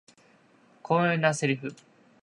[0.81, 1.75] 辛辣なセリフ